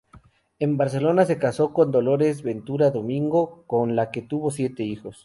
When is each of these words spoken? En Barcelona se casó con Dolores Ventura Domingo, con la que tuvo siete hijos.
En 0.57 0.77
Barcelona 0.77 1.25
se 1.27 1.37
casó 1.37 1.73
con 1.73 1.91
Dolores 1.91 2.41
Ventura 2.41 2.89
Domingo, 2.89 3.65
con 3.67 3.95
la 3.95 4.09
que 4.09 4.23
tuvo 4.23 4.49
siete 4.49 4.83
hijos. 4.83 5.19